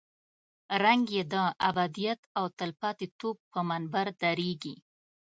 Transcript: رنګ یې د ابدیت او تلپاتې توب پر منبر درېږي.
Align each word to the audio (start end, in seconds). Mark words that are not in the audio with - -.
رنګ 0.83 1.03
یې 1.15 1.23
د 1.33 1.35
ابدیت 1.69 2.19
او 2.37 2.45
تلپاتې 2.59 3.07
توب 3.19 3.37
پر 3.51 3.61
منبر 3.69 4.07
درېږي. 4.21 4.75